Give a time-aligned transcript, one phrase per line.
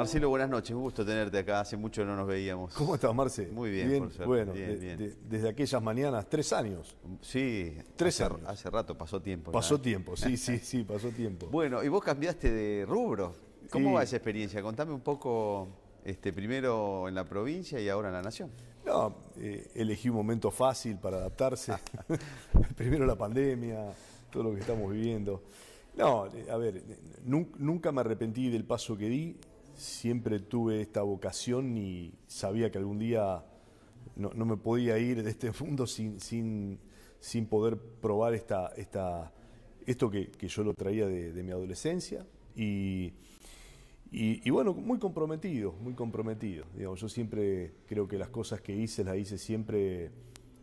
[0.00, 2.72] Marcelo, buenas noches, un gusto tenerte acá, hace mucho no nos veíamos.
[2.72, 3.48] ¿Cómo estás, Marce?
[3.48, 4.26] Muy bien, bien por suerte.
[4.26, 4.96] Bueno, Bien, de- bien.
[4.96, 6.96] de- desde aquellas mañanas, tres años.
[7.20, 8.48] Sí, Tres hace, años.
[8.48, 9.52] hace rato, pasó tiempo.
[9.52, 9.82] Pasó ya.
[9.82, 11.48] tiempo, sí, sí, sí, pasó tiempo.
[11.52, 13.34] Bueno, y vos cambiaste de rubro.
[13.70, 13.94] ¿Cómo Sí.
[13.96, 14.62] va esa experiencia?
[14.62, 15.68] Contame un poco,
[16.02, 18.50] este, primero en la provincia y ahora en la nación.
[18.86, 21.74] No, eh, elegí un momento fácil para adaptarse.
[22.74, 23.92] Primero la pandemia,
[24.32, 25.42] todo lo que estamos viviendo.
[25.94, 26.82] No, eh, a ver, eh,
[27.26, 29.36] nun- nunca me arrepentí del paso que di.
[29.80, 33.42] Siempre tuve esta vocación y sabía que algún día
[34.14, 36.78] no, no me podía ir de este mundo sin, sin,
[37.18, 39.32] sin poder probar esta, esta,
[39.86, 42.26] esto que, que yo lo traía de, de mi adolescencia.
[42.54, 43.14] Y,
[44.12, 46.66] y, bueno, muy comprometido, muy comprometido.
[46.76, 50.10] Digamos, yo siempre creo que las cosas que hice las hice siempre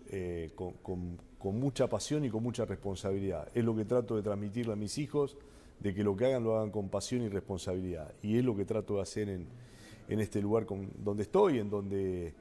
[0.09, 3.49] eh, con, con- con mucha pasión y con mucha responsabilidad.
[3.55, 5.37] Es lo que trato de transmitirle a mis hijos,
[5.79, 8.13] de que lo que hagan lo hagan con pasión y responsabilidad.
[8.21, 9.47] Y es lo que trato de hacer en,
[10.07, 12.33] en este lugar con, donde estoy, en donde,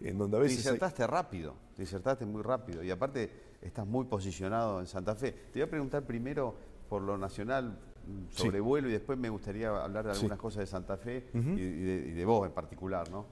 [0.00, 0.58] en donde a veces...
[0.58, 5.32] hay- disertaste rápido, te disertaste muy rápido y aparte estás muy posicionado en Santa Fe.
[5.32, 6.54] Te voy a preguntar primero
[6.88, 7.70] por lo nacional,
[8.06, 8.42] mm, Sí.
[8.44, 10.20] sobre vuelo y después me gustaría hablar de Sí.
[10.20, 11.42] algunas cosas de Santa Fe y, y
[11.82, 13.26] de, y de vos en particular, ¿no?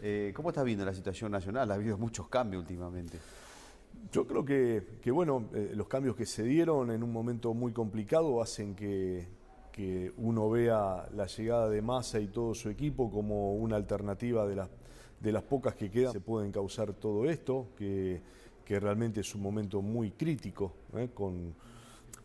[0.00, 1.70] Eh, ¿Cómo estás viendo la situación nacional?
[1.70, 3.18] Ha habido muchos cambios últimamente.
[4.10, 8.40] Yo creo que, bueno, eh, los cambios que se dieron en un momento muy complicado
[8.42, 9.36] hacen que,
[10.16, 14.68] uno vea la llegada de Massa y todo su equipo como una alternativa de las,
[15.20, 16.12] de las pocas que quedan.
[16.12, 18.20] Se pueden causar todo esto, que,
[18.66, 21.10] realmente es un momento muy crítico, ¿eh?
[21.14, 21.54] con,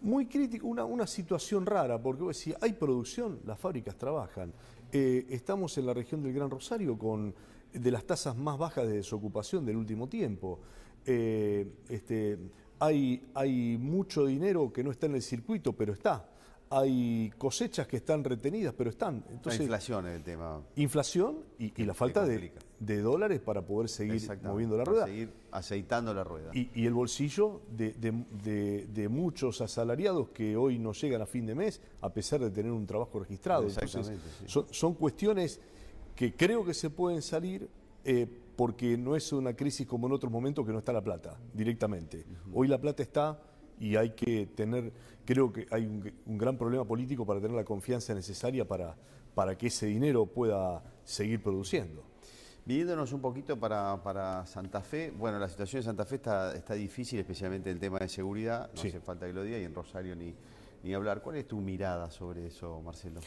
[0.01, 4.51] muy crítico, una, situación rara, porque decís, hay producción, las fábricas trabajan.
[4.91, 7.35] Eh, estamos en la región del Gran Rosario con
[7.73, 10.59] de las tasas más bajas de desocupación del último tiempo.
[11.05, 12.37] Eh, este,
[12.79, 16.29] hay, hay mucho dinero que no está en el circuito, pero está.
[16.69, 19.23] Hay cosechas que están retenidas, pero están.
[19.45, 20.59] la inflación es el tema.
[20.75, 22.51] inflación y, y la falta de,
[23.01, 25.05] dólares para poder seguir moviendo la para rueda.
[25.05, 26.49] seguir aceitando la rueda.
[26.51, 31.27] Y, y el bolsillo de, de- de- de muchos asalariados que hoy no llegan a
[31.27, 33.63] fin de mes a pesar de tener un trabajo registrado.
[33.67, 34.45] Entonces, Exactamente, sí.
[34.47, 35.59] son, son cuestiones
[36.15, 37.69] que creo que se pueden salir
[38.03, 41.39] eh, porque no es una crisis como en otros momentos que no está la plata
[41.53, 42.25] directamente.
[42.53, 43.39] Hoy la plata está
[43.79, 44.93] y hay que tener,
[45.25, 48.95] creo que hay un, un gran problema político para tener la confianza necesaria para,
[49.33, 52.03] para que ese dinero pueda seguir produciendo.
[52.65, 56.75] Viniéndonos un poquito para, para Santa Fe, bueno, la situación en Santa Fe está, está
[56.75, 58.87] difícil, especialmente el tema de seguridad, no Sí.
[58.87, 60.33] hace falta que lo diga, y en Rosario ni,
[60.83, 61.21] ni hablar.
[61.21, 63.19] ¿Cuál es tu mirada sobre eso, Marcelo?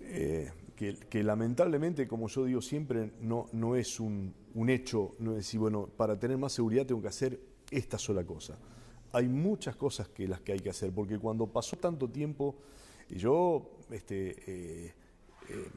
[0.00, 5.38] Eh, que, lamentablemente, como yo digo siempre, no, no es un, un hecho, no es
[5.38, 7.40] decir, bueno, para tener más seguridad tengo que hacer
[7.70, 8.58] esta sola cosa.
[9.12, 12.54] Hay muchas cosas que las que hay que hacer, porque cuando pasó tanto tiempo,
[13.10, 14.94] y yo, este, eh,
[15.48, 15.68] eh,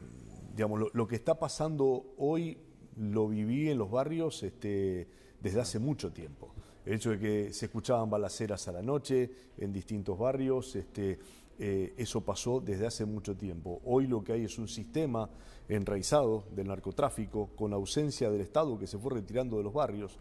[0.56, 2.58] digamos, lo, lo que está pasando hoy
[2.98, 5.08] lo viví en los barrios este,
[5.40, 6.54] desde hace mucho tiempo.
[6.86, 11.20] El hecho de que se escuchaban balaceras a la noche en distintos barrios, este,
[11.64, 13.82] eh, eso pasó desde hace mucho tiempo.
[13.86, 15.30] Hoy lo que hay es un sistema
[15.70, 20.18] enraizado del narcotráfico con ausencia del Estado que se fue retirando de los barrios.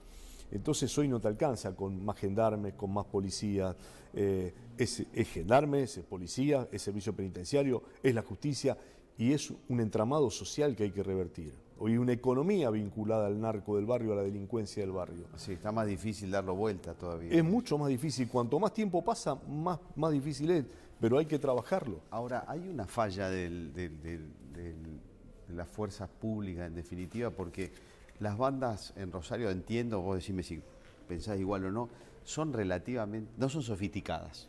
[0.51, 3.75] Entonces hoy no te alcanza con más gendarmes, con más policías.
[4.13, 8.77] eh, es, es gendarmes, es policía, es servicio penitenciario, es la justicia
[9.17, 11.55] y es un entramado social que hay que revertir.
[11.79, 15.25] Hoy una economía vinculada al narco del barrio, a la delincuencia del barrio.
[15.37, 17.33] Sí, está más difícil darlo vuelta todavía.
[17.33, 18.29] Es mucho más difícil.
[18.29, 20.67] Cuanto más tiempo pasa, más, más difícil es,
[21.01, 22.01] pero hay que trabajarlo.
[22.11, 25.01] Ahora, hay una falla del- del- del- del-
[25.49, 27.73] de las fuerzas públicas, en definitiva, porque
[28.21, 30.61] las bandas en Rosario, entiendo, vos decime si
[31.09, 31.89] pensás igual o no,
[32.23, 34.47] son relativamente, no son sofisticadas.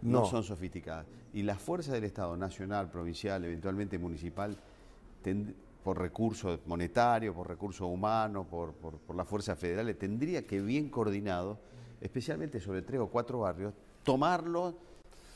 [0.00, 0.26] No, No.
[0.26, 1.06] son sofisticadas.
[1.34, 4.56] Y las fuerzas del Estado, nacional, provincial, eventualmente municipal,
[5.84, 10.88] por recursos monetarios, por recursos humanos, por, por, por las fuerzas federales, tendría que bien
[10.88, 11.58] coordinado,
[12.00, 14.76] especialmente sobre tres o cuatro barrios, tomarlo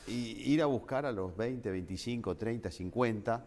[0.09, 3.45] y ir a buscar a los 20, 25, 30, 50,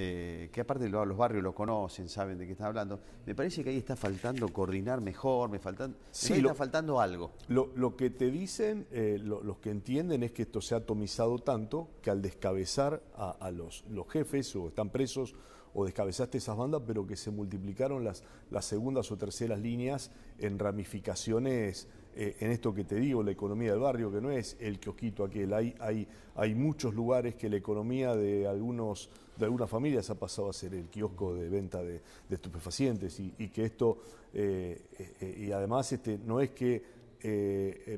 [0.00, 3.00] eh, que aparte lo- los barrios lo conocen, saben de qué están hablando.
[3.26, 7.32] Me parece que ahí está faltando coordinar mejor, me, faltan, Sí, lo- está faltando algo.
[7.48, 10.78] Lo, lo que te dicen, eh, lo- los que entienden es que esto se ha
[10.78, 15.34] atomizado tanto que al descabezar a, a los, los jefes o están presos
[15.74, 20.58] o descabezaste esas bandas, pero que se multiplicaron las, las segundas o terceras líneas en
[20.58, 24.78] ramificaciones eh, en esto que te digo, la economía del barrio, que no es el
[24.78, 25.52] kiosquito aquel.
[25.52, 30.50] Hay, hay, hay muchos lugares que la economía de algunos de algunas familias ha pasado
[30.50, 33.98] a ser el kiosco de venta de, estupefacientes y, que esto,
[34.34, 34.82] eh,
[35.20, 36.98] eh, y además este, no es que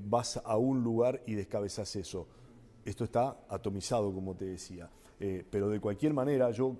[0.04, 2.26] vas a un lugar y descabezas eso.
[2.84, 4.90] Esto está atomizado, como te decía.
[5.18, 6.76] Pero de cualquier manera, yo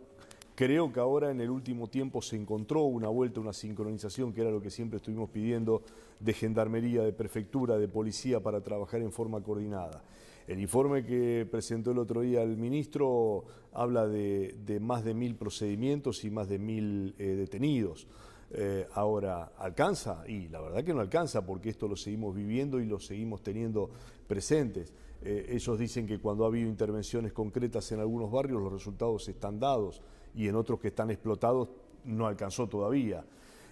[0.55, 4.51] Creo que ahora en el último tiempo se encontró una vuelta, una sincronización, que era
[4.51, 5.83] lo que siempre estuvimos pidiendo,
[6.19, 10.03] de gendarmería, de prefectura, de policía para trabajar en forma coordinada.
[10.47, 16.25] El informe que presentó el otro día el ministro habla de, más de mil procedimientos
[16.25, 18.09] y más de mil eh, detenidos.
[18.53, 20.25] Eh, ahora, ¿alcanza?
[20.27, 23.91] Y la verdad que no alcanza porque esto lo seguimos viviendo y lo seguimos teniendo
[24.27, 24.93] presentes.
[25.23, 29.61] Eh, ellos dicen que cuando ha habido intervenciones concretas en algunos barrios los resultados están
[29.61, 30.03] dados
[30.35, 31.69] y en otros que están explotados
[32.05, 33.25] no alcanzó todavía.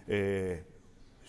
[0.06, 0.62] Eh,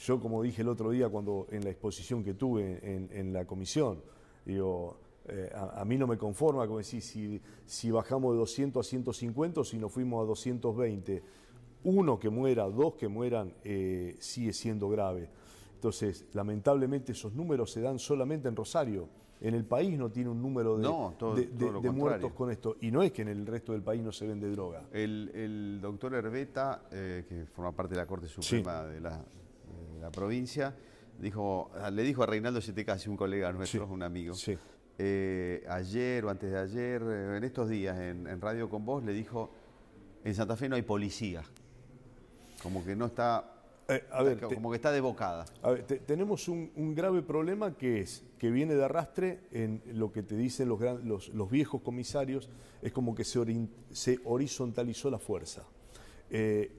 [0.05, 4.01] yo, como dije el otro día cuando en la exposición que tuve en, la comisión,
[4.45, 4.97] digo,
[5.27, 9.63] eh, a, mí no me conforma como decir, si, bajamos de 200 a 150 o
[9.63, 11.21] si nos fuimos a 220,
[11.83, 15.29] uno que muera, dos que mueran, eh, sigue siendo grave.
[15.75, 19.07] Entonces, lamentablemente esos números se dan solamente en Rosario
[19.41, 22.75] en el país no tiene un número de, muertos con esto.
[22.81, 24.83] Y no es que en el resto del país no se vende droga.
[24.91, 29.21] El, doctor Herbeta, eh, que forma parte de la Corte Suprema de, la,
[30.11, 30.75] provincia,
[31.19, 34.33] dijo, le dijo a Reinaldo casi un colega nuestro, un amigo,
[35.01, 39.13] eh, ayer o antes de ayer, eh, en estos días, en, Radio con Vos, le
[39.13, 39.49] dijo,
[40.25, 41.43] en Santa Fe no hay policía.
[42.61, 43.58] Como que no está
[43.89, 45.45] eh, a ver, como que está desbocada.
[45.63, 50.21] A ver, tenemos un, grave problema que es que viene de arrastre en lo que
[50.21, 52.49] te dicen los, los, viejos comisarios,
[52.81, 55.63] es como que se, se horizontalizó la fuerza.
[56.29, 56.71] Eh,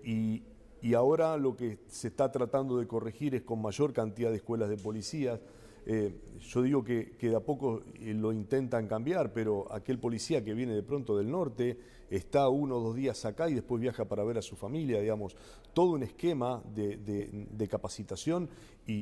[0.83, 4.69] y, ahora lo que se está tratando de corregir es con mayor cantidad de escuelas
[4.69, 5.41] de policías.
[5.87, 10.55] Eh, yo digo que, que de a poco lo intentan cambiar, pero aquel policía que
[10.55, 11.79] viene de pronto del norte
[12.11, 15.37] está uno o dos días acá y después viaja para ver a su familia, digamos,
[15.73, 18.51] todo un esquema de, capacitación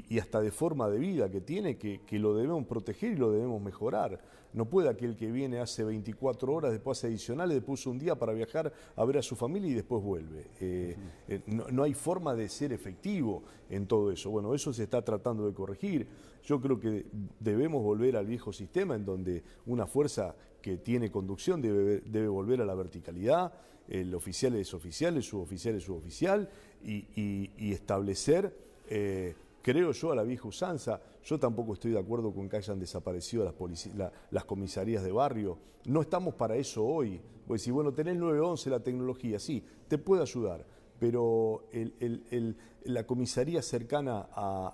[0.08, 3.62] y, hasta de forma de vida que tiene que, lo debemos proteger y lo debemos
[3.62, 4.20] mejorar.
[4.52, 8.32] No puede aquel que viene hace 24 horas, después hace adicionales, después un día para
[8.32, 10.46] viajar a ver a su familia y después vuelve.
[10.60, 10.96] Eh,
[11.28, 14.30] eh, no, hay forma de ser efectivo en todo eso.
[14.30, 16.06] Bueno, eso se está tratando de corregir.
[16.44, 17.06] Yo creo que
[17.40, 22.60] debemos volver al viejo sistema en donde una fuerza que tiene conducción debe, debe volver
[22.60, 23.52] a la verticalidad,
[23.88, 26.50] el oficial es oficial, el suboficial es suboficial,
[26.84, 28.54] y, y, establecer,
[28.88, 29.34] eh,
[29.68, 30.98] creo yo, a la vieja usanza.
[31.22, 33.44] Yo tampoco estoy de acuerdo con que hayan desaparecido
[34.30, 35.58] las, comisarías de barrio.
[35.84, 37.20] No estamos para eso hoy.
[37.46, 40.64] Pues si, bueno, tenés 911, la tecnología, sí, te puede ayudar,
[40.98, 41.64] pero
[42.84, 44.20] la comisaría cercana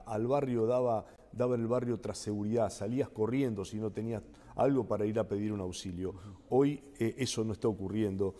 [0.07, 4.23] al barrio daba, daba el barrio tras seguridad, salías corriendo si no tenías
[4.55, 6.15] algo para ir a pedir un auxilio.
[6.51, 8.37] Hoy eh, eso no está ocurriendo.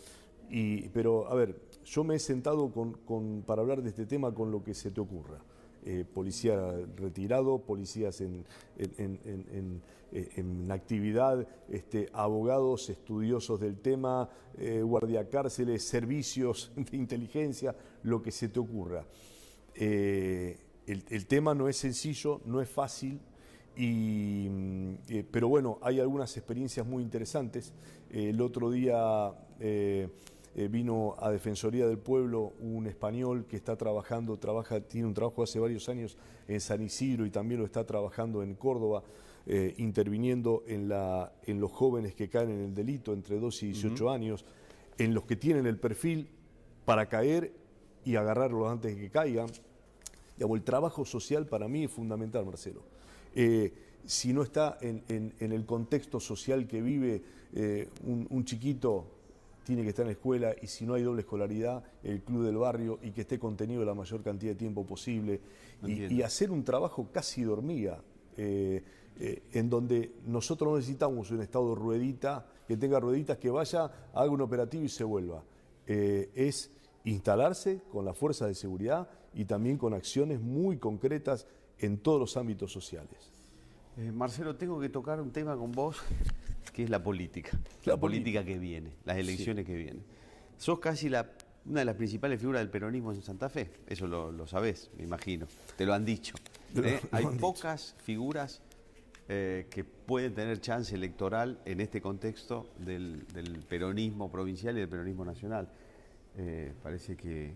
[0.93, 2.71] Pero, a ver, yo me he sentado
[3.45, 5.41] para hablar de este tema con lo que se te ocurra.
[5.87, 6.59] Eh, policía
[6.97, 8.43] retirado, policías en,
[8.75, 14.27] en, en, actividad, este, abogados estudiosos del tema,
[14.57, 19.05] eh, guardia cárceles, servicios de inteligencia, lo que se te ocurra.
[19.75, 23.19] el, el, tema no es sencillo, no es fácil,
[23.77, 24.95] y, mm,
[25.29, 27.73] pero bueno, hay algunas experiencias muy interesantes.
[28.09, 29.31] el otro día
[30.57, 35.43] eh, vino a Defensoría del Pueblo un español que está trabajando, trabaja, tiene un trabajo
[35.43, 36.17] hace varios años
[36.47, 39.03] en San Isidro y también lo está trabajando en Córdoba,
[39.47, 43.71] eh, interviniendo en, la, en los jóvenes que caen en el delito entre 12 y
[43.73, 44.45] 18 años,
[44.97, 46.29] en los que tienen el perfil
[46.85, 47.51] para caer
[48.05, 49.49] y agarrarlos antes de que caigan.
[50.39, 52.81] el trabajo social para mí es fundamental, Marcelo.
[53.35, 53.73] Eh,
[54.05, 57.23] si no está en, el contexto social que vive
[58.05, 59.14] un chiquito
[59.65, 62.55] tiene que estar en la escuela y si no hay doble escolaridad, el club del
[62.55, 65.41] barrio y que esté contenido la mayor cantidad de tiempo posible
[65.83, 68.01] y, hacer un trabajo casi de hormiga,
[68.37, 68.83] eh,
[69.19, 73.91] eh, en donde nosotros no necesitamos un estado de ruedita, que tenga rueditas, que vaya,
[74.13, 75.43] haga un operativo y se vuelva.
[75.87, 76.71] Eh, es
[77.03, 81.47] instalarse con las fuerzas de seguridad y también con acciones muy concretas
[81.79, 83.31] en todos los ámbitos sociales.
[84.13, 85.97] Marcelo, tengo que tocar un tema con vos
[86.71, 87.57] que es la política.
[87.85, 88.43] La, política.
[88.43, 90.03] que viene, las elecciones que vienen.
[90.57, 91.29] Sos casi la,
[91.65, 93.69] una de las principales figuras del peronismo en Santa Fe.
[93.87, 95.47] Eso lo, lo sabés, me imagino.
[95.77, 96.35] Te lo han dicho.
[96.75, 96.99] ¿eh?
[97.11, 98.61] Hay pocas figuras
[99.27, 103.25] eh, que pueden tener chance electoral en este contexto del,
[103.67, 105.67] peronismo provincial y del peronismo nacional.
[106.37, 107.53] Eh, parece que,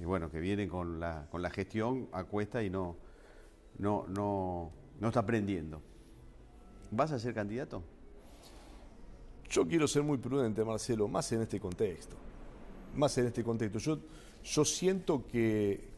[0.00, 2.96] bueno, que viene con la, con la gestión a cuesta y no,
[3.78, 5.80] no, no, no está aprendiendo.
[6.90, 7.82] ¿Vas a ser candidato?
[9.50, 12.16] Yo quiero ser muy prudente, Marcelo, más en este contexto.
[12.94, 13.78] Más en este contexto.
[13.78, 13.98] Yo,
[14.44, 15.88] yo siento que.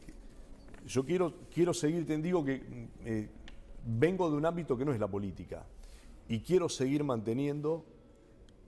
[0.85, 2.61] Yo quiero, quiero seguir, te digo que
[3.05, 3.29] eh,
[3.85, 5.65] vengo de un ámbito que no es la política.
[6.27, 7.85] Y quiero seguir manteniendo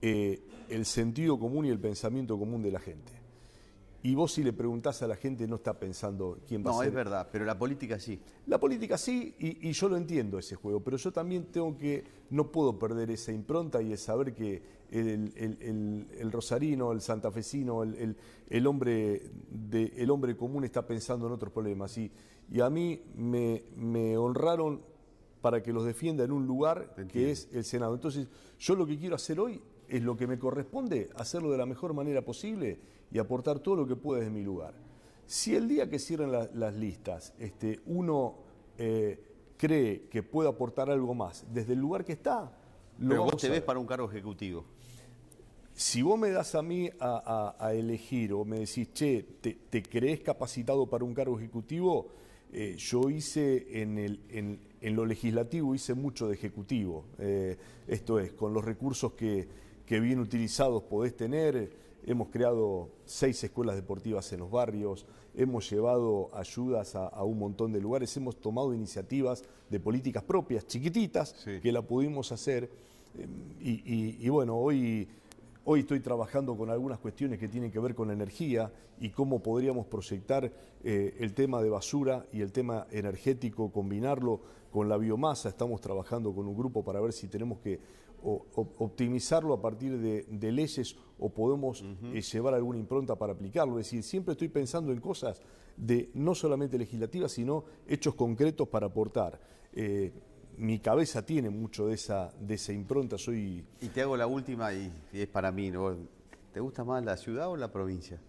[0.00, 3.12] eh, el sentido común y el pensamiento común de la gente.
[4.06, 6.78] Y vos si le preguntás a la gente no está pensando quién va a No,
[6.78, 6.88] ser.
[6.90, 8.20] es verdad, pero la política sí.
[8.46, 12.04] La política sí, y, y yo lo entiendo ese juego, pero yo también tengo que,
[12.30, 17.00] no puedo perder esa impronta y el saber que el, el- el- el rosarino, el
[17.00, 21.98] santafesino, el, hombre de- el hombre común está pensando en otros problemas.
[21.98, 22.08] Y,
[22.48, 24.82] y a mí me, me honraron
[25.40, 27.92] para que los defienda en un lugar que es el Senado.
[27.94, 31.66] Entonces, yo lo que quiero hacer hoy es lo que me corresponde, hacerlo de la
[31.66, 32.78] mejor manera posible
[33.12, 34.74] y aportar todo lo que pueda desde mi lugar.
[35.26, 38.34] Si el día que cierren la- las listas este, uno
[38.78, 39.18] eh,
[39.56, 42.52] cree que puede aportar algo más desde el lugar que está,
[42.98, 44.64] lo Pero vos te ves para un cargo ejecutivo.
[45.74, 49.54] Si vos me das a mí a, a- a elegir o me decís, che, ¿te,
[49.68, 52.08] te crees capacitado para un cargo ejecutivo?
[52.52, 57.04] Eh, yo hice en, el- en- en lo legislativo, hice mucho de ejecutivo.
[57.18, 57.56] Eh,
[57.88, 59.48] esto es, con los recursos que,
[59.86, 61.70] que bien utilizados podés tener,
[62.04, 67.72] hemos creado seis escuelas deportivas en los barrios, hemos llevado ayudas a, a un montón
[67.72, 71.60] de lugares, hemos tomado iniciativas de políticas propias, chiquititas, Sí.
[71.60, 72.70] que la pudimos hacer.
[73.18, 73.26] Eh,
[73.60, 75.08] y, y- y bueno, hoy...
[75.68, 79.86] Hoy estoy trabajando con algunas cuestiones que tienen que ver con energía y cómo podríamos
[79.86, 80.52] proyectar
[80.84, 85.48] eh, el tema de basura y el tema energético, combinarlo con la biomasa.
[85.48, 87.80] Estamos trabajando con un grupo para ver si tenemos que
[88.22, 88.46] o-
[88.78, 91.82] optimizarlo a partir de, de leyes o podemos
[92.14, 93.80] eh, llevar alguna impronta para aplicarlo.
[93.80, 95.42] Es decir, siempre estoy pensando en cosas
[95.76, 99.40] de no solamente legislativas, sino hechos concretos para aportar.
[99.72, 100.12] Eh,
[100.58, 103.18] mi cabeza tiene mucho de esa, de esa impronta.
[103.18, 105.70] Soy Y te hago la última y, y es para mí.
[105.70, 105.94] ¿no?
[106.52, 108.20] ¿Te gusta más la ciudad o la provincia?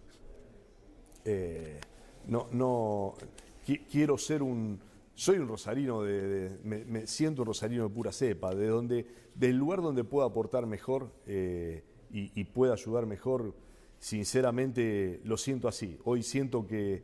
[1.24, 1.80] eh,
[2.26, 3.14] no, no
[3.66, 4.78] qui- quiero ser un,
[5.14, 9.06] soy un rosarino de, de- me, me siento un rosarino de pura cepa, de donde,
[9.34, 13.54] del lugar donde pueda aportar mejor eh, y, y pueda ayudar mejor,
[13.98, 15.98] sinceramente lo siento así.
[16.04, 17.02] Hoy siento que,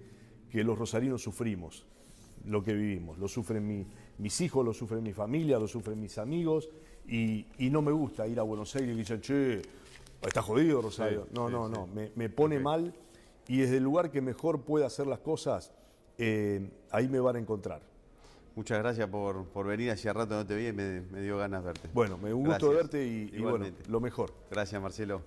[0.51, 1.87] que los rosarinos sufrimos
[2.47, 3.87] lo que vivimos, lo sufren mi-
[4.19, 6.69] mis hijos, lo sufren mi familia, lo sufren mis amigos
[7.09, 9.63] y, y no me gusta ir a Buenos Aires y dicen, che,
[10.23, 11.27] está jodido Rosario.
[11.33, 12.95] No, no, no, me, me pone mal
[13.49, 15.73] y desde el lugar que mejor pueda hacer las cosas,
[16.19, 17.83] eh, ahí me van a encontrar.
[18.57, 19.91] Muchas gracias por, por venir.
[19.91, 21.89] Hacía rato no te vi y me, me dio ganas de verte.
[21.93, 24.33] Bueno, me un gusto verte y, y bueno, lo mejor.
[24.51, 25.23] Gracias, Marcelo.